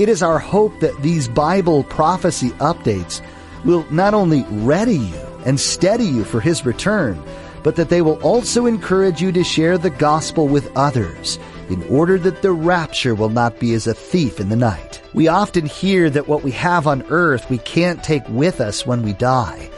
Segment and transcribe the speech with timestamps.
[0.00, 3.20] It is our hope that these Bible prophecy updates
[3.66, 7.22] will not only ready you and steady you for His return,
[7.62, 12.16] but that they will also encourage you to share the gospel with others in order
[12.16, 15.02] that the rapture will not be as a thief in the night.
[15.12, 19.02] We often hear that what we have on earth we can't take with us when
[19.02, 19.68] we die.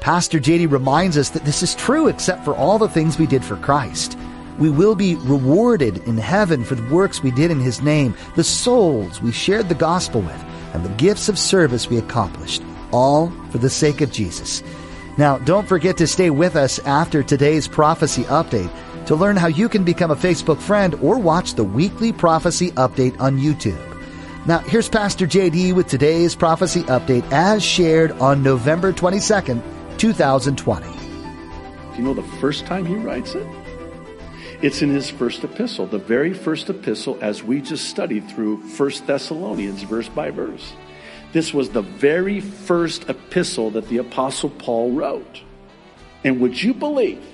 [0.00, 3.44] Pastor JD reminds us that this is true except for all the things we did
[3.44, 4.18] for Christ.
[4.58, 8.44] We will be rewarded in heaven for the works we did in His name, the
[8.44, 13.58] souls we shared the gospel with, and the gifts of service we accomplished, all for
[13.58, 14.62] the sake of Jesus.
[15.16, 18.70] Now, don't forget to stay with us after today's prophecy update
[19.06, 23.18] to learn how you can become a Facebook friend or watch the weekly prophecy update
[23.20, 23.84] on YouTube.
[24.46, 29.62] Now, here's Pastor JD with today's prophecy update as shared on November 22nd,
[29.98, 30.86] 2020.
[30.86, 30.92] Do
[31.96, 33.46] you know the first time he writes it?
[34.60, 39.06] It's in his first epistle, the very first epistle as we just studied through First
[39.06, 40.72] Thessalonians, verse by verse.
[41.32, 45.42] This was the very first epistle that the Apostle Paul wrote.
[46.24, 47.24] And would you believe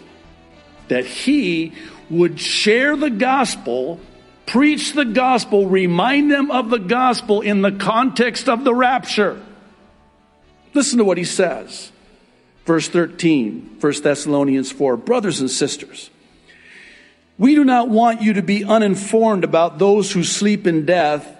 [0.89, 1.72] that he
[2.11, 4.00] would share the gospel,
[4.44, 9.41] preach the gospel, remind them of the gospel in the context of the rapture?
[10.75, 11.91] Listen to what he says.
[12.66, 16.11] Verse 13, 1 Thessalonians 4 Brothers and sisters,
[17.36, 21.30] we do not want you to be uninformed about those who sleep in death,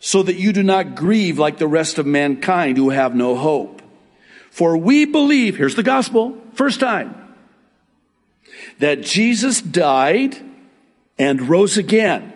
[0.00, 3.82] so that you do not grieve like the rest of mankind who have no hope.
[4.50, 7.14] For we believe, here's the gospel, first time,
[8.78, 10.36] that Jesus died
[11.18, 12.32] and rose again.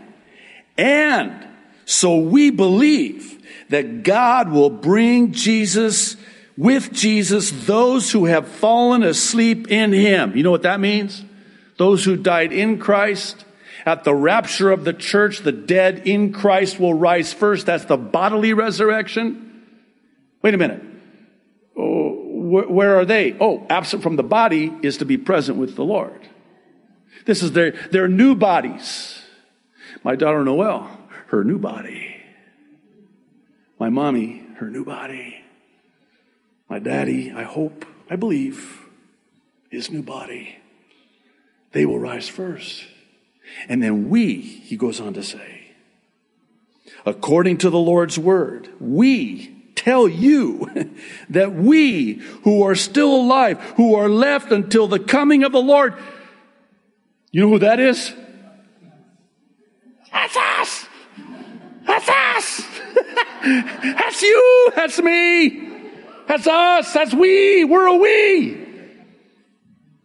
[0.77, 1.47] And
[1.85, 6.17] so we believe that God will bring Jesus,
[6.57, 10.37] with Jesus, those who have fallen asleep in him.
[10.37, 11.25] You know what that means?
[11.83, 13.45] Those who died in Christ.
[13.85, 17.67] At the rapture of the church, the dead in Christ will rise first.
[17.67, 19.65] That's the bodily resurrection.
[20.43, 20.81] Wait a minute.
[21.77, 22.13] Oh,
[22.69, 23.37] where are they?
[23.41, 26.29] Oh, absent from the body is to be present with the Lord.
[27.25, 29.21] This is their, their new bodies.
[30.05, 30.89] My daughter Noelle,
[31.31, 32.15] her new body.
[33.81, 35.43] My mommy, her new body.
[36.69, 38.87] My daddy, I hope, I believe,
[39.69, 40.62] his new body.
[41.73, 42.85] They will rise first.
[43.69, 45.73] And then we, he goes on to say,
[47.05, 50.71] according to the Lord's word, we tell you
[51.31, 55.95] that we who are still alive, who are left until the coming of the Lord,
[57.31, 58.13] you know who that is?
[60.13, 60.87] That's us!
[61.87, 62.69] That's us!
[63.43, 64.73] That's you!
[64.77, 65.71] That's me!
[66.29, 66.93] That's us!
[66.93, 67.65] That's we!
[67.65, 68.67] We're a we!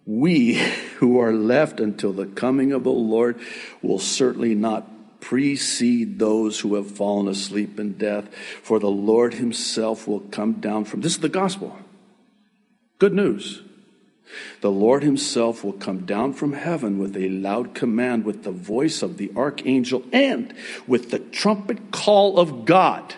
[0.06, 0.62] We
[0.98, 3.40] who are left until the coming of the Lord
[3.82, 10.08] will certainly not precede those who have fallen asleep in death, for the Lord himself
[10.08, 11.78] will come down from this is the gospel.
[13.00, 13.62] Good news.
[14.62, 19.02] The Lord himself will come down from heaven with a loud command, with the voice
[19.02, 20.54] of the archangel, and
[20.86, 23.16] with the trumpet call of God.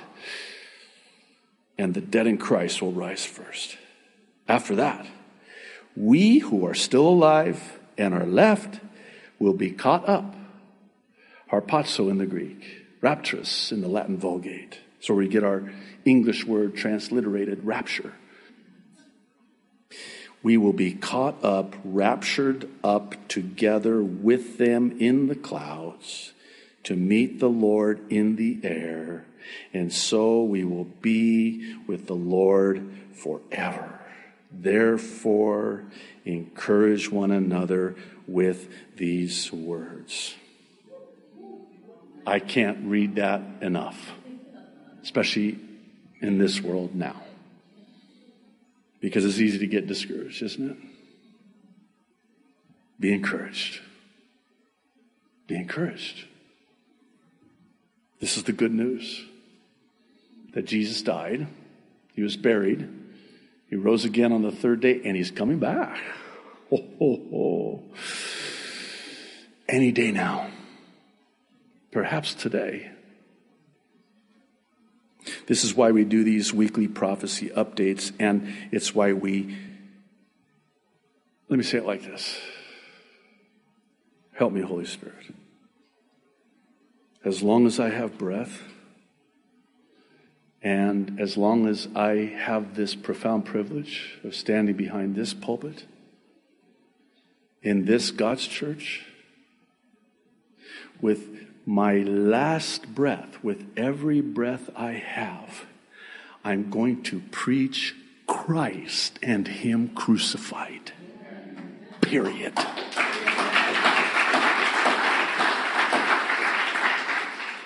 [1.77, 3.77] And the dead in Christ will rise first.
[4.47, 5.05] After that,
[5.95, 8.79] we who are still alive and are left
[9.39, 10.35] will be caught up.
[11.51, 14.79] Harpazo in the Greek, rapturous in the Latin Vulgate.
[14.99, 15.71] So we get our
[16.05, 18.13] English word transliterated rapture
[20.41, 26.33] we will be caught up, raptured up together with them in the clouds
[26.83, 29.25] to meet the Lord in the air.
[29.73, 33.98] And so we will be with the Lord forever.
[34.51, 35.85] Therefore,
[36.25, 37.95] encourage one another
[38.27, 40.35] with these words.
[42.25, 44.11] I can't read that enough,
[45.03, 45.59] especially
[46.21, 47.21] in this world now.
[48.99, 50.77] Because it's easy to get discouraged, isn't it?
[52.99, 53.81] Be encouraged.
[55.47, 56.25] Be encouraged.
[58.19, 59.23] This is the good news
[60.53, 61.47] that Jesus died,
[62.13, 62.89] he was buried,
[63.69, 65.99] he rose again on the third day, and he's coming back.
[66.71, 67.83] Oh, oh, oh.
[69.67, 70.49] Any day now.
[71.91, 72.91] Perhaps today.
[75.47, 79.55] This is why we do these weekly prophecy updates, and it's why we,
[81.47, 82.39] let me say it like this
[84.33, 85.33] Help me, Holy Spirit.
[87.25, 88.63] As long as I have breath,
[90.61, 95.85] and as long as I have this profound privilege of standing behind this pulpit,
[97.61, 99.05] in this God's church,
[101.01, 101.29] with
[101.65, 105.65] my last breath, with every breath I have,
[106.43, 107.95] I'm going to preach
[108.27, 110.91] Christ and Him crucified.
[112.01, 112.53] Period.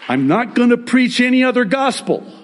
[0.10, 2.43] I'm not going to preach any other gospel.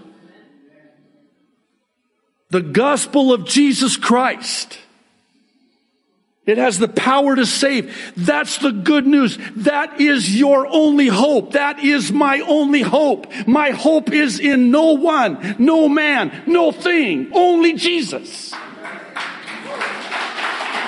[2.50, 4.80] The gospel of Jesus Christ.
[6.50, 8.14] It has the power to save.
[8.18, 9.38] That's the good news.
[9.58, 11.52] That is your only hope.
[11.52, 13.32] That is my only hope.
[13.46, 18.52] My hope is in no one, no man, no thing, only Jesus.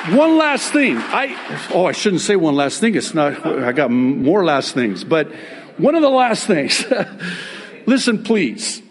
[0.10, 0.98] One last thing.
[0.98, 2.96] I, oh, I shouldn't say one last thing.
[2.96, 5.31] It's not, I got more last things, but
[5.78, 6.84] one of the last things.
[7.86, 8.81] Listen, please.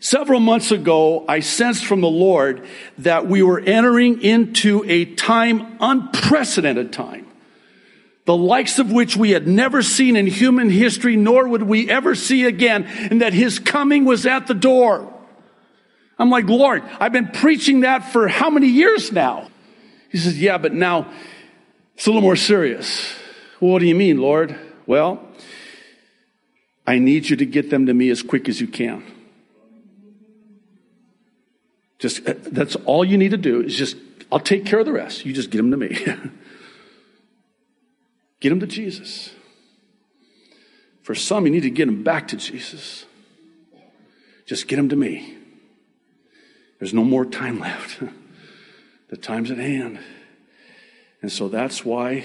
[0.00, 2.64] Several months ago, I sensed from the Lord
[2.98, 7.26] that we were entering into a time, unprecedented time,
[8.24, 12.14] the likes of which we had never seen in human history, nor would we ever
[12.14, 15.12] see again, and that His coming was at the door.
[16.16, 19.48] I'm like, Lord, I've been preaching that for how many years now?
[20.10, 21.10] He says, Yeah, but now
[21.94, 23.14] it's a little more serious.
[23.60, 24.56] Well, what do you mean, Lord?
[24.86, 25.26] Well,
[26.86, 29.04] I need you to get them to me as quick as you can.
[31.98, 33.96] Just uh, that's all you need to do is just
[34.30, 35.24] I'll take care of the rest.
[35.24, 35.88] You just get them to me.
[38.40, 39.30] get them to Jesus.
[41.02, 43.06] For some, you need to get them back to Jesus.
[44.44, 45.36] Just get them to me.
[46.78, 48.02] There's no more time left.
[49.08, 49.98] the time's at hand.
[51.22, 52.24] And so that's why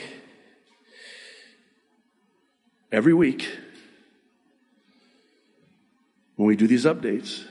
[2.92, 3.50] every week
[6.36, 7.46] when we do these updates,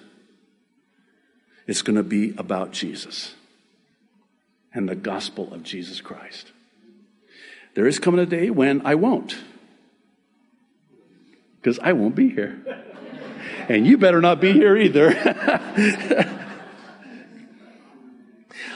[1.66, 3.34] it's going to be about Jesus
[4.74, 6.52] and the gospel of Jesus Christ.
[7.74, 9.36] There is coming a day when I won't,
[11.60, 12.60] because I won't be here.
[13.68, 15.10] And you better not be here either.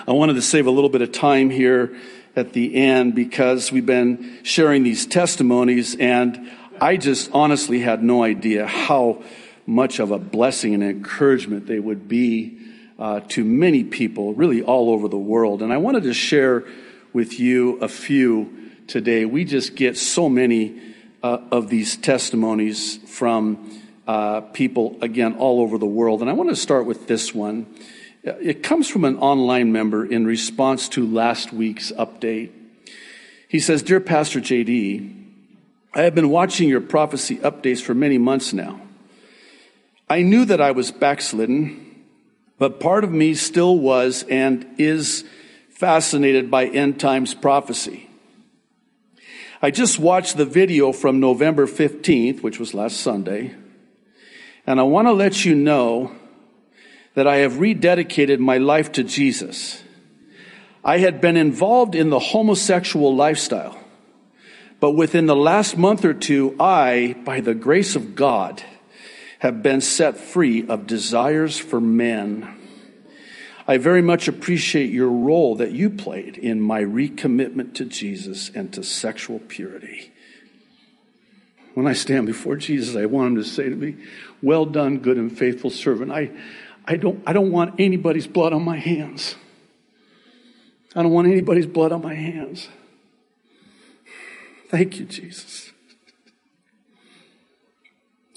[0.09, 1.97] I wanted to save a little bit of time here
[2.37, 6.51] at the end because we've been sharing these testimonies, and
[6.81, 9.25] I just honestly had no idea how
[9.67, 12.57] much of a blessing and encouragement they would be
[12.99, 15.63] uh, to many people, really all over the world.
[15.63, 16.65] And I wanted to share
[17.13, 19.25] with you a few today.
[19.25, 20.81] We just get so many
[21.23, 26.21] uh, of these testimonies from uh, people, again, all over the world.
[26.21, 27.67] And I want to start with this one.
[28.23, 32.51] It comes from an online member in response to last week's update.
[33.49, 35.25] He says, Dear Pastor JD,
[35.95, 38.81] I have been watching your prophecy updates for many months now.
[40.09, 41.86] I knew that I was backslidden
[42.59, 45.25] but part of me still was and is
[45.69, 48.09] fascinated by end times prophecy.
[49.61, 53.55] I just watched the video from November 15th, which was last Sunday,
[54.67, 56.13] and I want to let you know
[57.15, 59.83] that I have rededicated my life to Jesus.
[60.85, 63.79] I had been involved in the homosexual lifestyle,
[64.79, 68.63] but within the last month or two, I, by the grace of God,
[69.47, 72.53] have been set free of desires for men.
[73.69, 78.73] I very much appreciate your role that you played in my recommitment to Jesus and
[78.73, 80.11] to sexual purity.
[81.75, 83.95] When I stand before Jesus, I want him to say to me,
[84.43, 86.11] Well done, good and faithful servant.
[86.11, 86.33] I,
[86.85, 89.37] I, don't, I don't want anybody's blood on my hands.
[90.97, 92.69] I don't want anybody's blood on my hands.
[94.71, 95.71] Thank you, Jesus.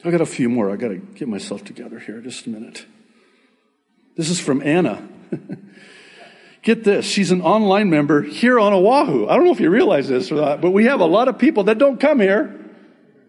[0.06, 0.72] I got a few more.
[0.72, 2.86] I got to get myself together here just a minute.
[4.15, 5.08] This is from Anna.
[6.62, 9.27] Get this, she's an online member here on Oahu.
[9.27, 11.39] I don't know if you realize this or not, but we have a lot of
[11.39, 12.53] people that don't come here,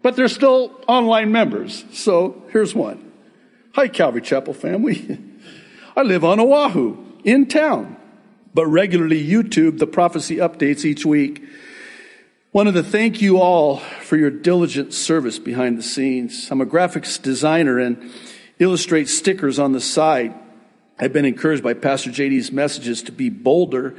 [0.01, 1.85] but they're still online members.
[1.93, 3.11] So here's one.
[3.73, 5.17] Hi, Calvary Chapel family.
[5.95, 7.95] I live on Oahu, in town,
[8.53, 11.41] but regularly YouTube the prophecy updates each week.
[12.53, 16.51] Wanted to thank you all for your diligent service behind the scenes.
[16.51, 18.11] I'm a graphics designer and
[18.59, 20.33] illustrate stickers on the side.
[20.99, 23.95] I've been encouraged by Pastor JD's messages to be bolder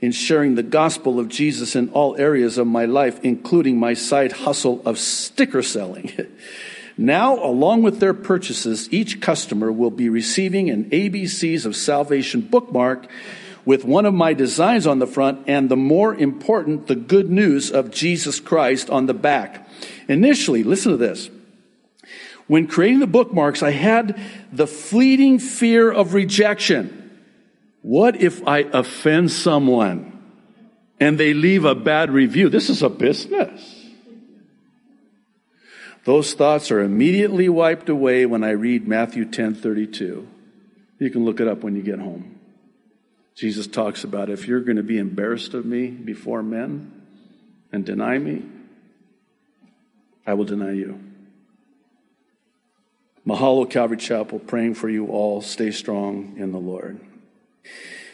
[0.00, 4.32] in sharing the gospel of Jesus in all areas of my life, including my side
[4.32, 6.10] hustle of sticker selling.
[6.96, 13.06] Now, along with their purchases, each customer will be receiving an ABCs of Salvation bookmark
[13.64, 17.70] with one of my designs on the front and the more important, the good news
[17.70, 19.68] of Jesus Christ on the back.
[20.08, 21.30] Initially, listen to this.
[22.46, 24.18] When creating the bookmarks, I had
[24.52, 27.20] the fleeting fear of rejection.
[27.82, 30.20] What if I offend someone
[30.98, 32.48] and they leave a bad review?
[32.48, 33.76] This is a business.
[36.04, 40.26] Those thoughts are immediately wiped away when I read Matthew 10:32.
[40.98, 42.39] You can look it up when you get home.
[43.40, 46.92] Jesus talks about if you're going to be embarrassed of me before men
[47.72, 48.42] and deny me,
[50.26, 51.00] I will deny you.
[53.26, 55.40] Mahalo Calvary Chapel, praying for you all.
[55.40, 57.00] Stay strong in the Lord.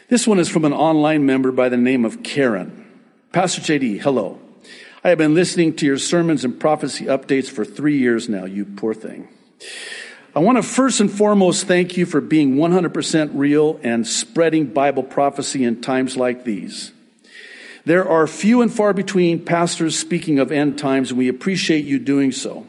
[0.07, 2.87] This one is from an online member by the name of Karen.
[3.33, 4.39] Pastor JD, hello.
[5.03, 8.63] I have been listening to your sermons and prophecy updates for three years now, you
[8.63, 9.27] poor thing.
[10.37, 15.01] I want to first and foremost thank you for being 100% real and spreading Bible
[15.01, 16.91] prophecy in times like these.
[17.85, 21.97] There are few and far between pastors speaking of end times, and we appreciate you
[21.97, 22.67] doing so.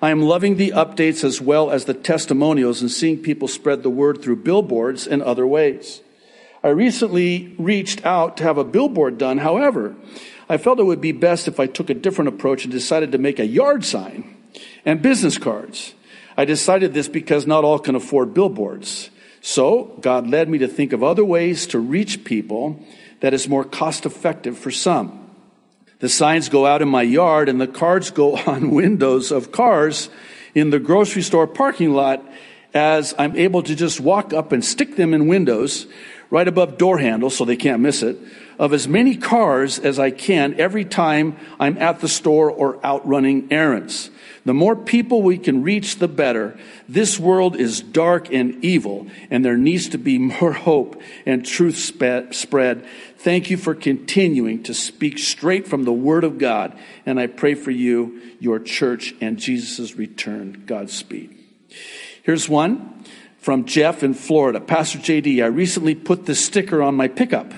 [0.00, 3.90] I am loving the updates as well as the testimonials and seeing people spread the
[3.90, 6.00] word through billboards and other ways.
[6.64, 9.36] I recently reached out to have a billboard done.
[9.36, 9.94] However,
[10.48, 13.18] I felt it would be best if I took a different approach and decided to
[13.18, 14.34] make a yard sign
[14.86, 15.92] and business cards.
[16.36, 19.10] I decided this because not all can afford billboards.
[19.40, 22.80] So God led me to think of other ways to reach people
[23.20, 25.18] that is more cost effective for some.
[25.98, 30.08] The signs go out in my yard and the cards go on windows of cars
[30.54, 32.24] in the grocery store parking lot
[32.74, 35.86] as I'm able to just walk up and stick them in windows
[36.32, 38.16] right above door handles so they can't miss it
[38.58, 43.06] of as many cars as I can every time I'm at the store or out
[43.06, 44.10] running errands.
[44.46, 46.58] The more people we can reach, the better.
[46.88, 51.76] This world is dark and evil, and there needs to be more hope and truth
[51.76, 52.86] spread.
[53.18, 57.54] Thank you for continuing to speak straight from the Word of God, and I pray
[57.54, 60.62] for you, your church, and Jesus' return.
[60.64, 61.38] Godspeed.
[62.22, 63.04] Here's one
[63.42, 64.60] from Jeff in Florida.
[64.60, 67.52] Pastor JD, I recently put this sticker on my pickup.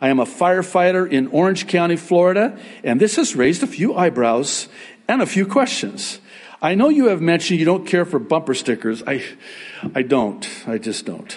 [0.00, 4.68] I am a firefighter in Orange County, Florida, and this has raised a few eyebrows
[5.06, 6.20] and a few questions.
[6.62, 9.02] I know you have mentioned you don't care for bumper stickers.
[9.06, 9.22] I,
[9.94, 10.48] I don't.
[10.66, 11.36] I just don't.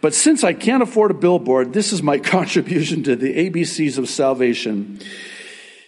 [0.00, 4.08] But since I can't afford a billboard, this is my contribution to the ABCs of
[4.08, 5.00] salvation.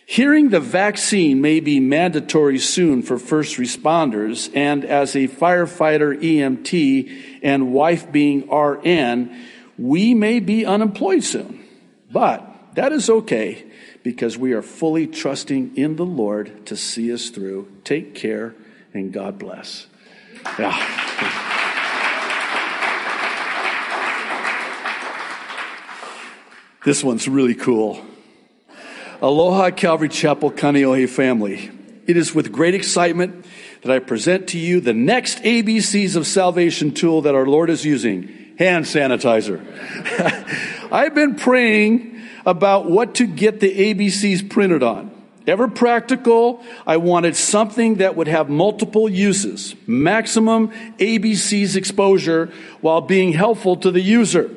[0.06, 7.40] Hearing the vaccine may be mandatory soon for first responders, and as a firefighter EMT
[7.42, 9.34] and wife being RN,
[9.78, 11.64] we may be unemployed soon.
[12.12, 13.64] But that is okay
[14.02, 17.68] because we are fully trusting in the Lord to see us through.
[17.84, 18.54] Take care
[18.92, 19.86] and God bless.
[20.58, 21.50] Yeah.
[26.84, 28.04] This one's really cool.
[29.24, 31.70] Aloha Calvary Chapel Kaneohe family.
[32.06, 33.46] It is with great excitement
[33.80, 37.86] that I present to you the next ABCs of salvation tool that our Lord is
[37.86, 39.64] using hand sanitizer.
[40.92, 45.10] I've been praying about what to get the ABCs printed on.
[45.46, 52.52] Ever practical, I wanted something that would have multiple uses, maximum ABCs exposure
[52.82, 54.50] while being helpful to the user.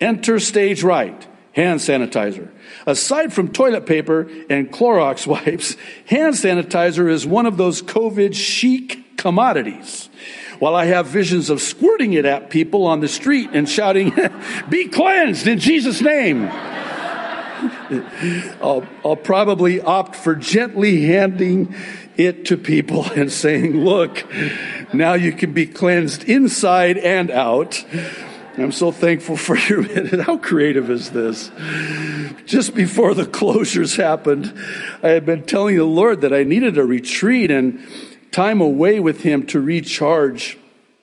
[0.00, 2.48] Enter stage right, hand sanitizer.
[2.86, 9.16] Aside from toilet paper and Clorox wipes, hand sanitizer is one of those COVID chic
[9.16, 10.08] commodities.
[10.58, 14.12] While I have visions of squirting it at people on the street and shouting,
[14.68, 16.44] be cleansed in Jesus' name.
[18.62, 21.74] I'll, I'll probably opt for gently handing
[22.16, 24.24] it to people and saying, look,
[24.92, 27.84] now you can be cleansed inside and out.
[28.56, 29.82] I'm so thankful for your
[30.22, 31.50] How creative is this?
[32.46, 34.56] Just before the closures happened,
[35.02, 37.84] I had been telling the Lord that I needed a retreat and
[38.30, 40.56] time away with Him to recharge.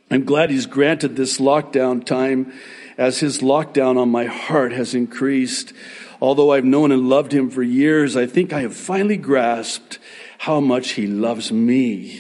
[0.10, 2.54] I'm glad He's granted this lockdown time
[2.98, 5.74] as His lockdown on my heart has increased.
[6.22, 9.98] Although I've known and loved him for years, I think I have finally grasped
[10.42, 12.20] how much he loves me.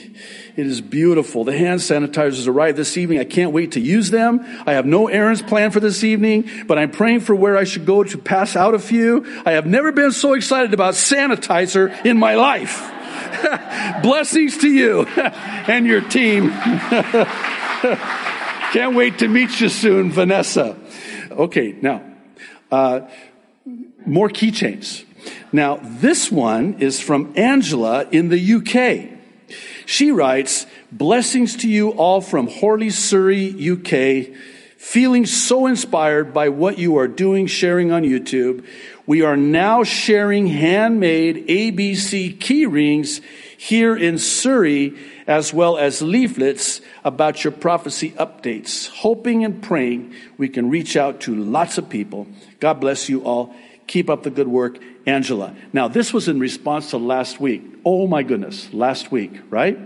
[0.55, 1.43] It is beautiful.
[1.43, 3.17] The hand sanitizers arrived this evening.
[3.17, 4.41] I can't wait to use them.
[4.67, 7.87] I have no errands planned for this evening, but I'm praying for where I should
[7.87, 9.25] go to pass out a few.
[9.43, 12.91] I have never been so excited about sanitizer in my life.
[14.03, 16.51] Blessings to you and your team.
[18.71, 20.77] Can't wait to meet you soon, Vanessa.
[21.31, 22.03] Okay, now,
[22.71, 22.99] uh,
[24.05, 25.05] more keychains.
[25.51, 29.17] Now, this one is from Angela in the UK.
[29.85, 34.35] She writes, Blessings to you all from Horley, Surrey, UK.
[34.77, 38.65] Feeling so inspired by what you are doing, sharing on YouTube.
[39.05, 43.21] We are now sharing handmade ABC key rings
[43.57, 44.97] here in Surrey,
[45.27, 51.21] as well as leaflets about your prophecy updates, hoping and praying we can reach out
[51.21, 52.27] to lots of people.
[52.59, 53.53] God bless you all.
[53.87, 55.55] Keep up the good work, Angela.
[55.73, 57.63] Now, this was in response to last week.
[57.83, 59.77] Oh my goodness, last week, right?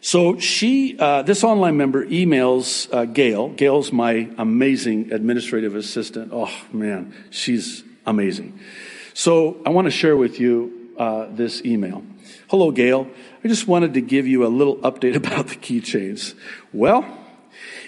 [0.00, 3.50] So she, uh, this online member emails uh, Gail.
[3.50, 6.32] Gail's my amazing administrative assistant.
[6.34, 8.58] Oh man, she's amazing.
[9.14, 12.04] So I want to share with you uh, this email.
[12.48, 13.08] Hello, Gail.
[13.44, 16.34] I just wanted to give you a little update about the keychains.
[16.72, 17.06] Well,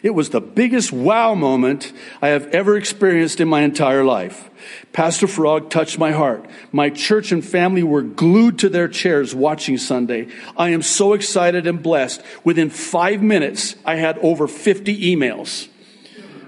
[0.03, 4.51] it was the biggest wow moment I have ever experienced in my entire life.
[4.93, 6.47] Pastor Farag touched my heart.
[6.73, 10.29] My church and family were glued to their chairs watching Sunday.
[10.57, 12.23] I am so excited and blessed.
[12.45, 15.69] Within five minutes, I had over 50 emails.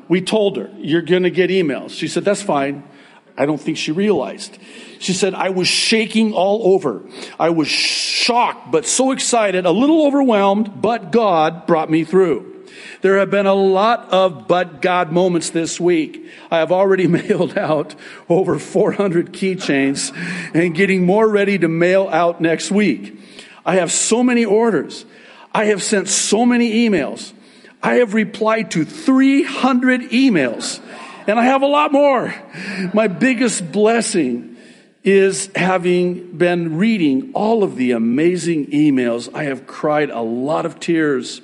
[0.09, 1.91] We told her, You're going to get emails.
[1.91, 2.85] She said, That's fine.
[3.39, 4.59] I don't think she realized.
[4.99, 7.03] She said, I was shaking all over.
[7.39, 12.56] I was shocked, but so excited, a little overwhelmed, but God brought me through.
[13.03, 16.27] There have been a lot of but God moments this week.
[16.51, 17.95] I have already mailed out
[18.29, 20.13] over 400 keychains
[20.55, 23.19] and getting more ready to mail out next week.
[23.65, 25.05] I have so many orders.
[25.53, 27.33] I have sent so many emails.
[27.83, 30.81] I have replied to 300 emails
[31.27, 32.35] and I have a lot more.
[32.95, 34.57] My biggest blessing
[35.03, 39.33] is having been reading all of the amazing emails.
[39.33, 41.41] I have cried a lot of tears.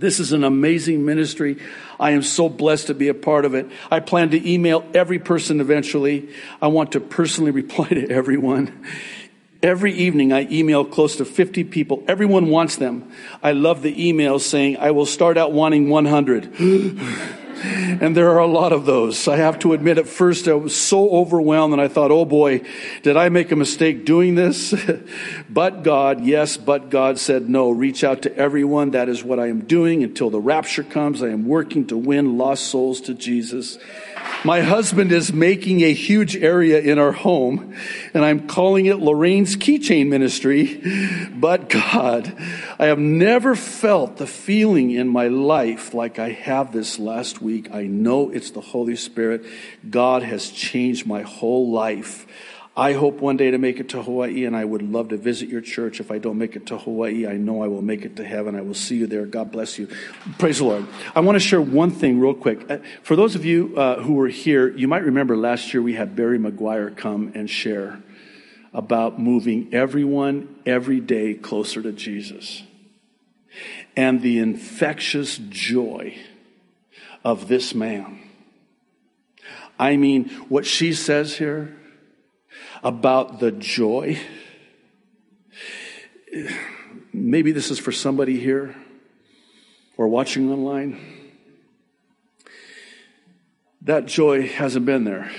[0.00, 1.58] This is an amazing ministry.
[2.00, 3.66] I am so blessed to be a part of it.
[3.90, 6.30] I plan to email every person eventually.
[6.62, 8.86] I want to personally reply to everyone.
[9.62, 12.02] Every evening I email close to 50 people.
[12.08, 13.12] Everyone wants them.
[13.42, 16.50] I love the emails saying, I will start out wanting 100.
[17.62, 19.28] And there are a lot of those.
[19.28, 22.62] I have to admit, at first I was so overwhelmed and I thought, oh boy,
[23.02, 24.74] did I make a mistake doing this?
[25.50, 28.92] but God, yes, but God said, no, reach out to everyone.
[28.92, 31.22] That is what I am doing until the rapture comes.
[31.22, 33.78] I am working to win lost souls to Jesus.
[34.42, 37.76] My husband is making a huge area in our home,
[38.14, 40.80] and I'm calling it Lorraine's Keychain Ministry.
[41.30, 42.34] But God,
[42.78, 47.74] I have never felt the feeling in my life like I have this last week.
[47.74, 49.44] I know it's the Holy Spirit.
[49.88, 52.26] God has changed my whole life.
[52.80, 55.50] I hope one day to make it to Hawaii, and I would love to visit
[55.50, 56.00] your church.
[56.00, 58.56] If I don't make it to Hawaii, I know I will make it to heaven.
[58.56, 59.26] I will see you there.
[59.26, 59.86] God bless you.
[60.38, 60.86] Praise the Lord.
[61.14, 62.70] I want to share one thing real quick.
[62.70, 65.92] Uh, for those of you uh, who were here, you might remember last year we
[65.92, 68.02] had Barry McGuire come and share
[68.72, 72.62] about moving everyone every day closer to Jesus
[73.94, 76.16] and the infectious joy
[77.22, 78.20] of this man.
[79.78, 81.76] I mean, what she says here
[82.82, 84.18] about the joy.
[87.12, 88.74] Maybe this is for somebody here
[89.96, 90.98] or watching online.
[93.82, 95.30] That joy hasn't been there.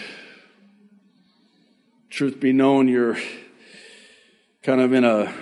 [2.09, 3.17] Truth be known, you're
[4.63, 5.33] kind of in a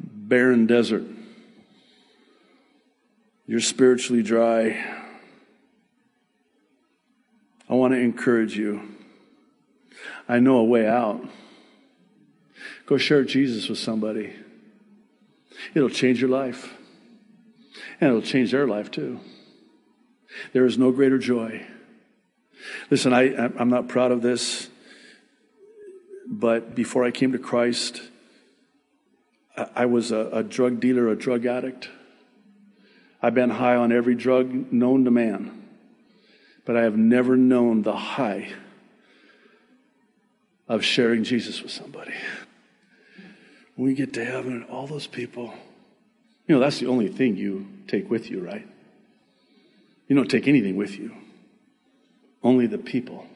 [0.00, 1.04] barren desert.
[3.46, 4.82] You're spiritually dry.
[7.68, 8.91] I want to encourage you.
[10.28, 11.24] I know a way out.
[12.86, 14.34] Go share Jesus with somebody.
[15.74, 16.74] It'll change your life.
[18.00, 19.20] And it'll change their life too.
[20.52, 21.66] There is no greater joy.
[22.90, 24.68] Listen, I, I'm not proud of this,
[26.26, 28.00] but before I came to Christ,
[29.74, 31.88] I was a, a drug dealer, a drug addict.
[33.20, 35.68] I've been high on every drug known to man,
[36.64, 38.52] but I have never known the high
[40.68, 42.14] of sharing Jesus with somebody
[43.76, 45.52] when we get to heaven, all those people,
[46.46, 48.66] you know, that's the only thing you take with you, right?
[50.08, 51.14] You don't take anything with you,
[52.42, 53.26] only the people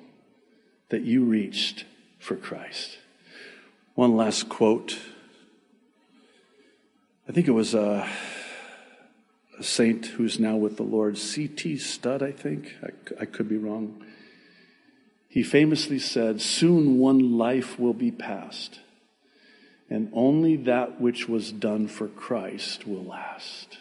[0.91, 1.85] that you reached
[2.19, 2.99] for Christ.
[3.95, 4.99] One last quote.
[7.29, 8.09] I think it was a,
[9.59, 11.79] a saint who's now with the Lord, C.T.
[11.79, 12.75] Studd, I think.
[12.83, 14.05] I, I could be wrong.
[15.37, 18.81] He famously said, Soon one life will be passed
[19.91, 23.77] and only that which was done for Christ will last.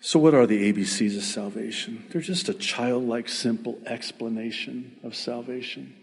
[0.00, 2.04] So, what are the ABCs of salvation?
[2.10, 5.94] They're just a childlike, simple explanation of salvation.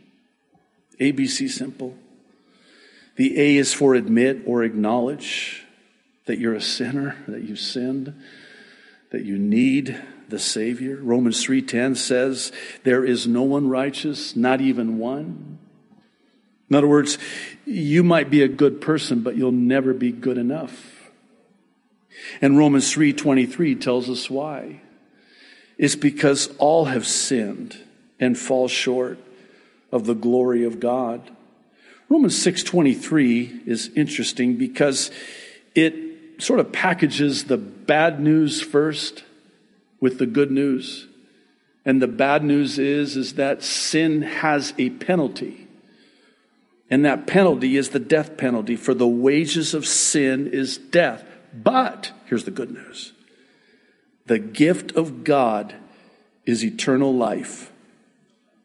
[1.00, 1.96] ABC simple.
[3.18, 5.68] The A is for admit or acknowledge
[6.26, 8.20] that you're a sinner, that you've sinned,
[9.12, 11.00] that you need the Savior.
[11.02, 12.52] Romans 3:10 says,
[12.84, 15.58] "There is no one righteous, not even one."
[16.70, 17.18] In other words,
[17.66, 21.12] you might be a good person, but you'll never be good enough.
[22.42, 24.82] And Romans 3:23 tells us why.
[25.78, 27.78] It's because all have sinned
[28.20, 29.20] and fall short
[29.92, 31.22] of the glory of God.
[32.10, 35.12] Romans 6:23 is interesting because
[35.76, 35.94] it
[36.40, 39.24] sort of packages the bad news first
[40.00, 41.08] with the good news.
[41.86, 45.68] And the bad news is is that sin has a penalty.
[46.90, 51.24] And that penalty is the death penalty for the wages of sin is death.
[51.54, 53.14] But here's the good news.
[54.26, 55.76] The gift of God
[56.46, 57.72] is eternal life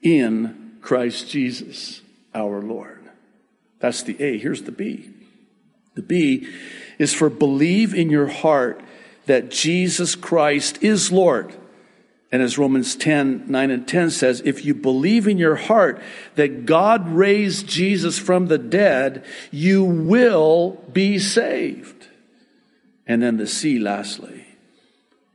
[0.03, 2.01] in Christ Jesus
[2.35, 3.01] our Lord.
[3.79, 4.39] That's the A.
[4.39, 5.11] Here's the B.
[5.95, 6.49] The B
[6.99, 8.81] is for believe in your heart
[9.27, 11.55] that Jesus Christ is Lord.
[12.31, 16.01] And as Romans 10, 9 and 10 says, if you believe in your heart
[16.35, 22.09] that God raised Jesus from the dead, you will be saved.
[23.07, 24.47] And then the C, lastly,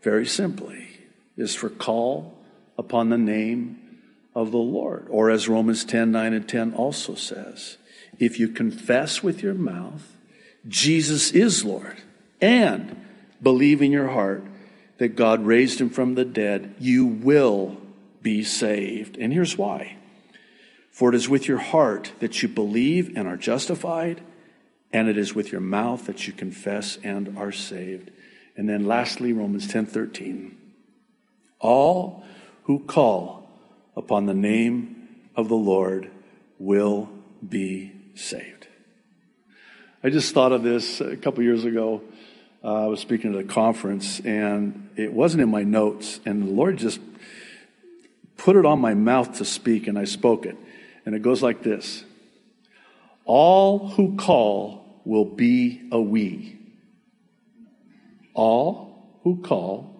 [0.01, 0.87] very simply,
[1.35, 2.35] is for call
[2.79, 4.01] upon the name
[4.33, 5.05] of the Lord.
[5.09, 7.77] Or as Romans 10, 9 and 10 also says,
[8.17, 10.17] if you confess with your mouth
[10.67, 11.97] Jesus is Lord
[12.41, 13.06] and
[13.41, 14.43] believe in your heart
[14.97, 17.77] that God raised him from the dead, you will
[18.21, 19.17] be saved.
[19.17, 19.97] And here's why.
[20.91, 24.21] For it is with your heart that you believe and are justified,
[24.91, 28.09] and it is with your mouth that you confess and are saved.
[28.55, 30.55] And then lastly, Romans 10:13.
[31.59, 32.23] All
[32.63, 33.47] who call
[33.95, 36.09] upon the name of the Lord
[36.57, 37.09] will
[37.47, 38.67] be saved.
[40.03, 42.01] I just thought of this a couple years ago.
[42.67, 46.51] Uh, I was speaking at a conference, and it wasn't in my notes, and the
[46.51, 46.99] Lord just
[48.35, 50.57] put it on my mouth to speak, and I spoke it.
[51.05, 52.03] And it goes like this
[53.23, 56.59] All who call will be a we.
[58.33, 59.95] All who call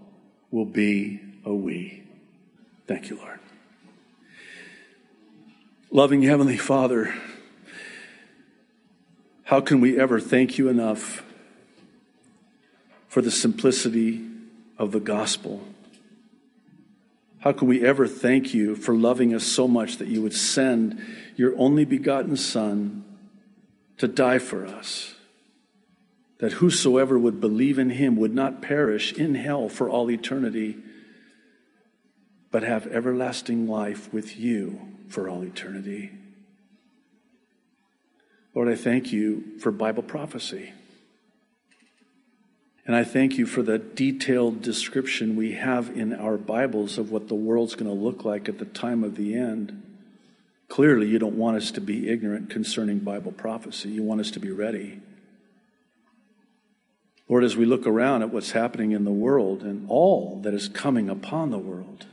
[0.52, 2.04] will be a we.
[2.86, 3.40] Thank you, Lord.
[5.90, 7.16] Loving Heavenly Father,
[9.44, 11.24] how can we ever thank you enough
[13.18, 14.24] for the simplicity
[14.78, 15.64] of the gospel?
[17.40, 21.04] How can we ever thank you for loving us so much that you would send
[21.36, 23.04] your only begotten Son
[23.98, 25.16] to die for us?
[26.38, 30.78] That whosoever would believe in him would not perish in hell for all eternity,
[32.52, 36.12] but have everlasting life with you for all eternity.
[38.54, 40.72] Lord, I thank you for Bible prophecy.
[42.88, 47.28] And I thank you for the detailed description we have in our Bibles of what
[47.28, 49.84] the world's going to look like at the time of the end.
[50.70, 53.90] Clearly, you don't want us to be ignorant concerning Bible prophecy.
[53.90, 55.02] You want us to be ready.
[57.28, 60.70] Lord, as we look around at what's happening in the world and all that is
[60.70, 62.06] coming upon the world,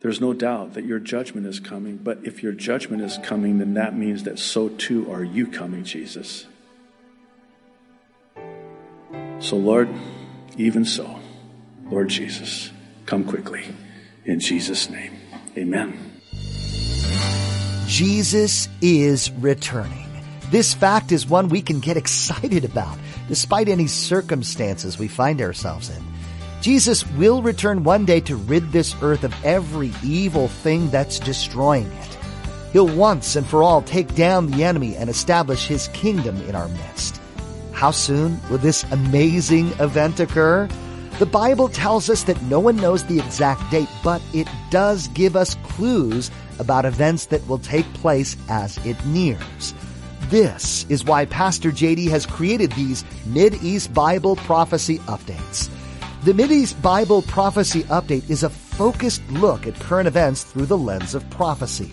[0.00, 3.74] there's no doubt that your judgment is coming, but if your judgment is coming, then
[3.74, 6.46] that means that so too are you coming, Jesus.
[9.38, 9.88] So, Lord,
[10.56, 11.18] even so,
[11.90, 12.70] Lord Jesus,
[13.04, 13.64] come quickly.
[14.24, 15.12] In Jesus' name,
[15.56, 16.20] amen.
[17.86, 20.06] Jesus is returning.
[20.50, 25.90] This fact is one we can get excited about, despite any circumstances we find ourselves
[25.90, 26.02] in.
[26.60, 31.86] Jesus will return one day to rid this earth of every evil thing that's destroying
[31.86, 32.18] it.
[32.72, 36.68] He'll once and for all take down the enemy and establish his kingdom in our
[36.68, 37.15] midst.
[37.76, 40.66] How soon will this amazing event occur?
[41.18, 45.36] The Bible tells us that no one knows the exact date, but it does give
[45.36, 49.74] us clues about events that will take place as it nears.
[50.30, 55.68] This is why Pastor JD has created these Mid-East Bible prophecy updates.
[56.24, 61.14] The Mideast Bible Prophecy Update is a focused look at current events through the lens
[61.14, 61.92] of prophecy.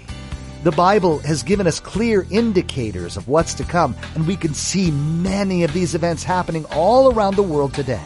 [0.64, 4.92] The Bible has given us clear indicators of what's to come, and we can see
[4.92, 8.02] many of these events happening all around the world today.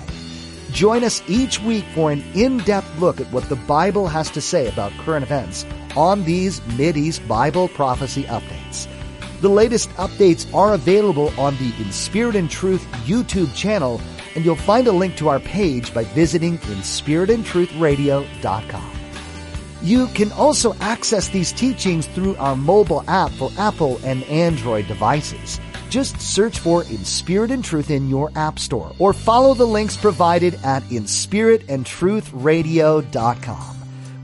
[0.71, 4.67] Join us each week for an in-depth look at what the Bible has to say
[4.67, 8.87] about current events on these Mideast Bible Prophecy Updates.
[9.39, 14.01] The latest updates are available on the In Spirit and Truth YouTube channel
[14.37, 18.96] and you'll find a link to our page by visiting inspiritandtruthradio.com.
[19.81, 25.59] You can also access these teachings through our mobile app for Apple and Android devices.
[25.89, 29.95] Just search for In Spirit and Truth in your app store or follow the links
[29.95, 33.73] provided at inspiritandtruthradio.com.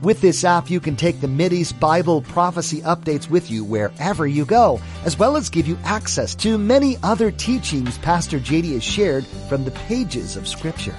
[0.02, 4.44] With this app, you can take the Mideast Bible prophecy updates with you wherever you
[4.44, 9.24] go, as well as give you access to many other teachings Pastor JD has shared
[9.48, 10.94] from the pages of Scripture.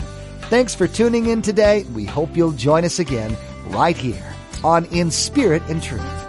[0.49, 1.83] Thanks for tuning in today.
[1.93, 3.37] We hope you'll join us again
[3.67, 4.34] right here
[4.65, 6.24] on In Spirit and Truth.